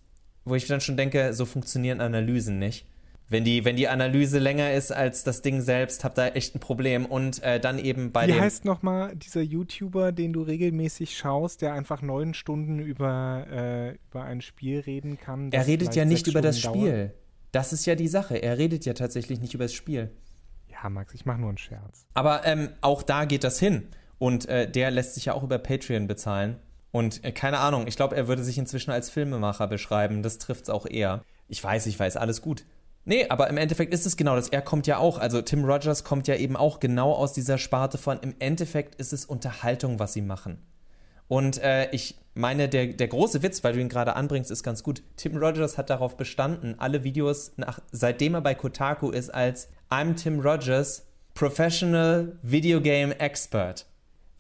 [0.47, 2.87] wo ich dann schon denke, so funktionieren Analysen nicht
[3.29, 6.61] wenn die, wenn die Analyse länger ist als das Ding selbst, habt ihr echt ein
[6.61, 7.07] Problem.
[7.07, 8.37] Und äh, dann eben bei Wie dem.
[8.37, 13.97] Wie heißt nochmal dieser YouTuber, den du regelmäßig schaust, der einfach neun Stunden über, äh,
[14.11, 15.51] über ein Spiel reden kann?
[15.51, 16.93] Er redet ja nicht über das Spiel.
[16.93, 17.15] Dauert?
[17.53, 18.37] Das ist ja die Sache.
[18.37, 20.11] Er redet ja tatsächlich nicht über das Spiel.
[20.71, 22.07] Ja, Max, ich mache nur einen Scherz.
[22.15, 23.89] Aber ähm, auch da geht das hin.
[24.19, 26.57] Und äh, der lässt sich ja auch über Patreon bezahlen.
[26.93, 30.23] Und äh, keine Ahnung, ich glaube, er würde sich inzwischen als Filmemacher beschreiben.
[30.23, 31.25] Das trifft es auch eher.
[31.49, 32.65] Ich weiß, ich weiß, alles gut.
[33.09, 34.49] Nee, aber im Endeffekt ist es genau das.
[34.49, 37.99] Er kommt ja auch, also Tim Rogers kommt ja eben auch genau aus dieser Sparte
[37.99, 40.59] von, im Endeffekt ist es Unterhaltung, was sie machen.
[41.29, 44.83] Und äh, ich meine, der, der große Witz, weil du ihn gerade anbringst, ist ganz
[44.83, 45.05] gut.
[45.17, 50.17] Tim Rogers hat darauf bestanden, alle Videos, nach, seitdem er bei Kotaku ist, als I'm
[50.17, 53.87] Tim Rogers, Professional Video Game Expert.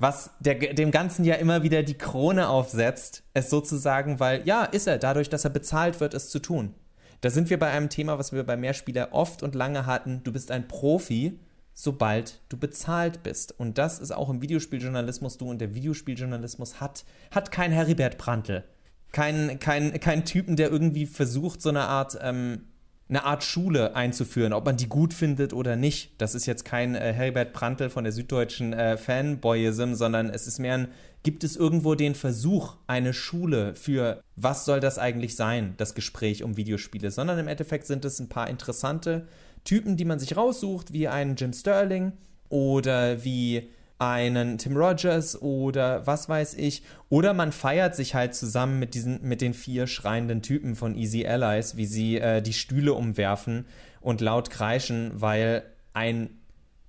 [0.01, 4.89] Was der, dem Ganzen ja immer wieder die Krone aufsetzt, es sozusagen, weil, ja, ist
[4.89, 6.75] er, dadurch, dass er bezahlt wird, es zu tun.
[7.21, 10.23] Da sind wir bei einem Thema, was wir bei Mehrspieler oft und lange hatten.
[10.25, 11.39] Du bist ein Profi,
[11.75, 13.59] sobald du bezahlt bist.
[13.59, 15.49] Und das ist auch im Videospieljournalismus du.
[15.51, 18.65] Und der Videospieljournalismus hat, hat kein Heribert Prantl.
[19.13, 22.63] Kein, kein, kein Typen, der irgendwie versucht, so eine Art ähm,
[23.09, 26.21] eine Art Schule einzuführen, ob man die gut findet oder nicht.
[26.21, 30.59] Das ist jetzt kein äh, Herbert Prantl von der süddeutschen äh, Fanboyism, sondern es ist
[30.59, 30.89] mehr ein,
[31.27, 36.45] gibt es irgendwo den Versuch, eine Schule für, was soll das eigentlich sein, das Gespräch
[36.45, 39.27] um Videospiele, sondern im Endeffekt sind es ein paar interessante
[39.65, 42.13] Typen, die man sich raussucht, wie einen Jim Sterling
[42.49, 46.85] oder wie einen Tim Rogers oder was weiß ich.
[47.09, 51.27] Oder man feiert sich halt zusammen mit diesen, mit den vier schreienden Typen von Easy
[51.27, 53.67] Allies, wie sie äh, die Stühle umwerfen
[54.01, 56.36] und laut kreischen, weil ein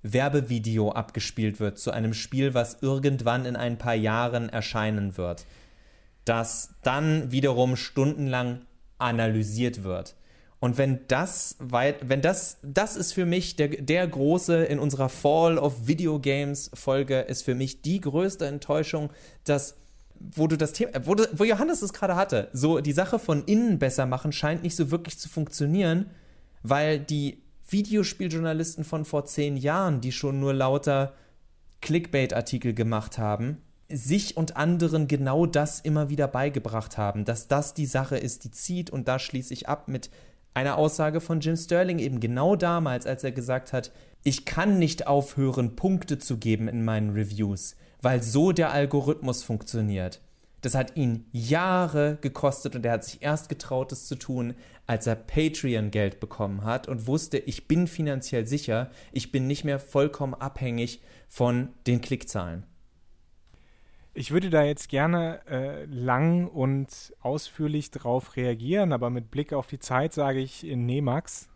[0.02, 5.44] Werbevideo abgespielt wird zu einem Spiel, was irgendwann in ein paar Jahren erscheinen wird.
[6.24, 8.62] Das dann wiederum stundenlang
[8.98, 10.14] analysiert wird.
[10.60, 15.08] Und wenn das weit, wenn das, das ist für mich der, der große in unserer
[15.08, 19.10] Fall of Video Games Folge, ist für mich die größte Enttäuschung,
[19.44, 19.76] dass,
[20.18, 23.44] wo du das Thema, wo, du, wo Johannes es gerade hatte, so die Sache von
[23.44, 26.10] innen besser machen scheint nicht so wirklich zu funktionieren,
[26.64, 31.14] weil die Videospieljournalisten von vor zehn Jahren, die schon nur lauter
[31.82, 37.86] Clickbait-Artikel gemacht haben, sich und anderen genau das immer wieder beigebracht haben, dass das die
[37.86, 40.10] Sache ist, die zieht und da schließe ich ab mit
[40.54, 43.92] eine Aussage von Jim Sterling eben genau damals, als er gesagt hat,
[44.24, 50.20] ich kann nicht aufhören, Punkte zu geben in meinen Reviews, weil so der Algorithmus funktioniert.
[50.60, 54.54] Das hat ihn Jahre gekostet und er hat sich erst getraut, es zu tun,
[54.86, 59.78] als er Patreon-Geld bekommen hat und wusste, ich bin finanziell sicher, ich bin nicht mehr
[59.78, 62.64] vollkommen abhängig von den Klickzahlen.
[64.14, 69.68] Ich würde da jetzt gerne äh, lang und ausführlich drauf reagieren, aber mit Blick auf
[69.68, 71.48] die Zeit sage ich in Nemax.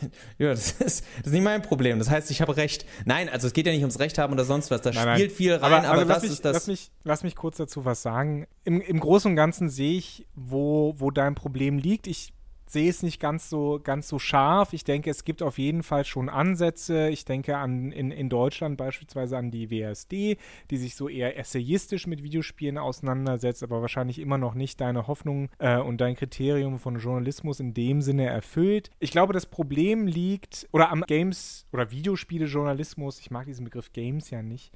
[0.38, 1.98] ja, das ist, das ist nicht mein Problem.
[1.98, 2.86] Das heißt, ich habe Recht.
[3.04, 4.80] Nein, also es geht ja nicht ums Recht haben oder sonst was.
[4.82, 5.36] Da nein, spielt nein.
[5.36, 6.54] viel rein, aber, aber, aber das mich, ist das.
[6.54, 8.46] Lass mich, lass mich kurz dazu was sagen.
[8.64, 12.06] Im, Im Großen und Ganzen sehe ich, wo, wo dein Problem liegt.
[12.06, 12.32] Ich
[12.66, 14.72] sehe es nicht ganz so, ganz so scharf.
[14.72, 17.08] Ich denke, es gibt auf jeden Fall schon Ansätze.
[17.08, 20.36] Ich denke an in, in Deutschland beispielsweise an die WSD,
[20.70, 25.48] die sich so eher essayistisch mit Videospielen auseinandersetzt, aber wahrscheinlich immer noch nicht deine Hoffnung
[25.58, 28.90] äh, und dein Kriterium von Journalismus in dem Sinne erfüllt.
[28.98, 34.30] Ich glaube, das Problem liegt, oder am Games- oder Videospiele-Journalismus, ich mag diesen Begriff Games
[34.30, 34.72] ja nicht,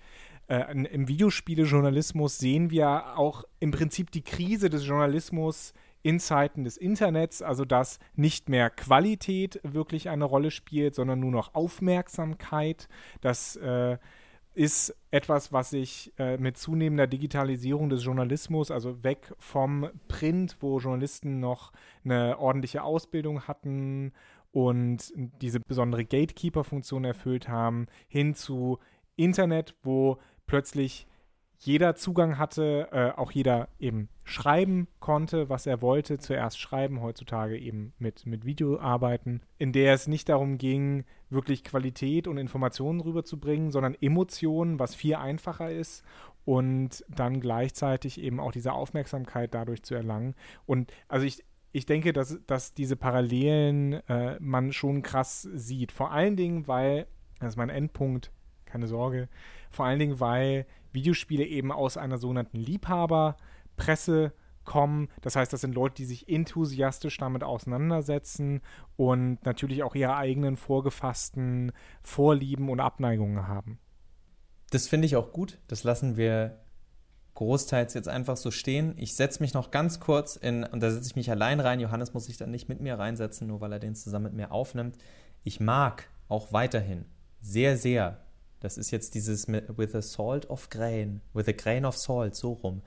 [0.50, 6.76] äh, im Videospielejournalismus sehen wir auch im Prinzip die Krise des Journalismus in Zeiten des
[6.76, 12.88] Internets, also dass nicht mehr Qualität wirklich eine Rolle spielt, sondern nur noch Aufmerksamkeit.
[13.20, 13.98] Das äh,
[14.54, 20.78] ist etwas, was sich äh, mit zunehmender Digitalisierung des Journalismus, also weg vom Print, wo
[20.78, 21.72] Journalisten noch
[22.04, 24.12] eine ordentliche Ausbildung hatten
[24.52, 28.78] und diese besondere Gatekeeper-Funktion erfüllt haben, hin zu
[29.16, 31.06] Internet, wo plötzlich
[31.62, 36.18] jeder Zugang hatte, äh, auch jeder eben schreiben konnte, was er wollte.
[36.18, 41.62] Zuerst schreiben, heutzutage eben mit, mit Video arbeiten, in der es nicht darum ging, wirklich
[41.62, 46.02] Qualität und Informationen rüberzubringen, sondern Emotionen, was viel einfacher ist
[46.46, 50.34] und dann gleichzeitig eben auch diese Aufmerksamkeit dadurch zu erlangen.
[50.64, 55.92] Und also ich, ich denke, dass, dass diese Parallelen äh, man schon krass sieht.
[55.92, 57.06] Vor allen Dingen, weil,
[57.38, 58.32] das ist mein Endpunkt,
[58.70, 59.28] keine Sorge,
[59.70, 64.32] vor allen Dingen, weil Videospiele eben aus einer sogenannten Liebhaberpresse
[64.64, 65.08] kommen.
[65.22, 68.60] Das heißt, das sind Leute, die sich enthusiastisch damit auseinandersetzen
[68.96, 73.78] und natürlich auch ihre eigenen vorgefassten Vorlieben und Abneigungen haben.
[74.70, 75.58] Das finde ich auch gut.
[75.66, 76.60] Das lassen wir
[77.34, 78.94] großteils jetzt einfach so stehen.
[78.96, 81.80] Ich setze mich noch ganz kurz in, und da setze ich mich allein rein.
[81.80, 84.52] Johannes muss sich dann nicht mit mir reinsetzen, nur weil er den zusammen mit mir
[84.52, 84.98] aufnimmt.
[85.42, 87.06] Ich mag auch weiterhin
[87.40, 88.20] sehr, sehr
[88.60, 92.52] das ist jetzt dieses with a salt of grain, with a grain of salt, so
[92.52, 92.82] rum.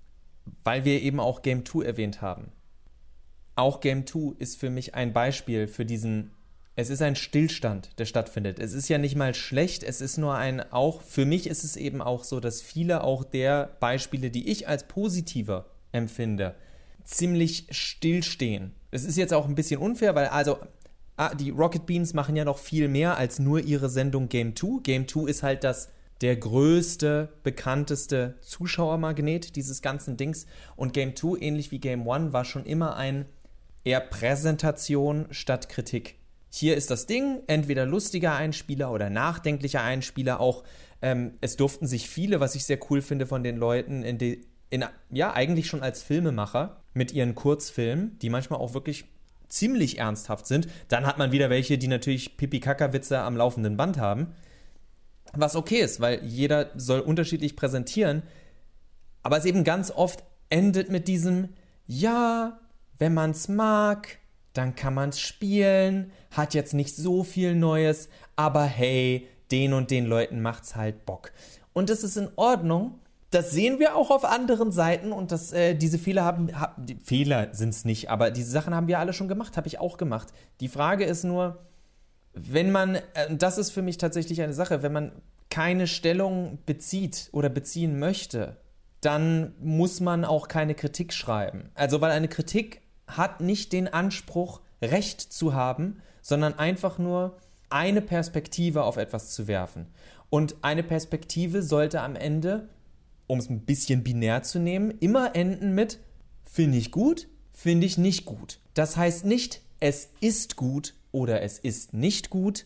[0.63, 2.51] Weil wir eben auch Game 2 erwähnt haben.
[3.55, 6.31] Auch Game 2 ist für mich ein Beispiel für diesen,
[6.75, 8.59] es ist ein Stillstand, der stattfindet.
[8.59, 11.75] Es ist ja nicht mal schlecht, es ist nur ein, auch, für mich ist es
[11.75, 16.55] eben auch so, dass viele auch der Beispiele, die ich als positiver empfinde,
[17.03, 18.73] ziemlich stillstehen.
[18.91, 20.59] Es ist jetzt auch ein bisschen unfair, weil also
[21.39, 24.81] die Rocket Beans machen ja noch viel mehr als nur ihre Sendung Game 2.
[24.83, 25.89] Game 2 ist halt das
[26.21, 30.45] der größte, bekannteste Zuschauermagnet dieses ganzen Dings.
[30.75, 33.25] Und Game 2, ähnlich wie Game 1, war schon immer ein
[33.83, 36.15] eher Präsentation statt Kritik.
[36.49, 40.39] Hier ist das Ding, entweder lustiger Einspieler oder nachdenklicher Einspieler.
[40.39, 40.63] Auch
[41.01, 44.45] ähm, es durften sich viele, was ich sehr cool finde von den Leuten, in, die,
[44.69, 49.05] in ja, eigentlich schon als Filmemacher mit ihren Kurzfilmen, die manchmal auch wirklich
[49.53, 50.67] ziemlich ernsthaft sind.
[50.87, 54.33] Dann hat man wieder welche, die natürlich Pipi-Kaka-Witze am laufenden Band haben.
[55.33, 58.23] Was okay ist, weil jeder soll unterschiedlich präsentieren.
[59.23, 61.49] Aber es eben ganz oft endet mit diesem,
[61.87, 62.59] ja,
[62.97, 64.19] wenn man es mag,
[64.53, 69.91] dann kann man es spielen, hat jetzt nicht so viel Neues, aber hey, den und
[69.91, 71.31] den Leuten macht's halt Bock.
[71.73, 72.99] Und das ist in Ordnung,
[73.33, 77.49] das sehen wir auch auf anderen Seiten und das, äh, diese Fehler haben, ha, Fehler
[77.53, 80.29] sind es nicht, aber diese Sachen haben wir alle schon gemacht, habe ich auch gemacht.
[80.59, 81.59] Die Frage ist nur,
[82.33, 85.11] wenn man, äh, das ist für mich tatsächlich eine Sache, wenn man
[85.49, 88.57] keine Stellung bezieht oder beziehen möchte,
[89.01, 91.69] dann muss man auch keine Kritik schreiben.
[91.75, 97.37] Also, weil eine Kritik hat nicht den Anspruch, Recht zu haben, sondern einfach nur
[97.69, 99.87] eine Perspektive auf etwas zu werfen.
[100.29, 102.69] Und eine Perspektive sollte am Ende
[103.27, 105.99] um es ein bisschen binär zu nehmen, immer enden mit
[106.43, 108.59] finde ich gut, finde ich nicht gut.
[108.73, 112.65] Das heißt nicht, es ist gut oder es ist nicht gut,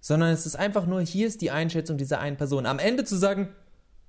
[0.00, 2.66] sondern es ist einfach nur, hier ist die Einschätzung dieser einen Person.
[2.66, 3.48] Am Ende zu sagen,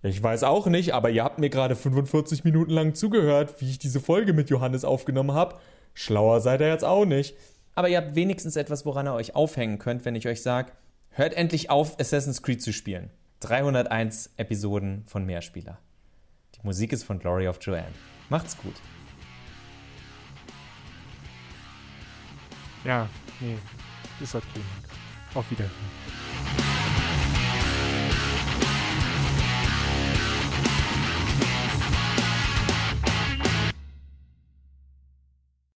[0.02, 3.80] ich weiß auch nicht, aber ihr habt mir gerade 45 Minuten lang zugehört, wie ich
[3.80, 5.56] diese Folge mit Johannes aufgenommen habe.
[5.94, 7.36] Schlauer seid ihr jetzt auch nicht.
[7.76, 10.74] Aber ihr habt wenigstens etwas, woran ihr euch aufhängen könnt, wenn ich euch sage,
[11.10, 13.10] hört endlich auf, Assassin's Creed zu spielen.
[13.44, 15.78] 301 Episoden von Mehrspieler.
[16.56, 17.92] Die Musik ist von Glory of Joanne.
[18.30, 18.76] Macht's gut.
[22.86, 23.10] Ja,
[23.42, 23.58] nee,
[24.22, 24.62] ist okay.
[25.36, 26.23] Auf Wiedersehen.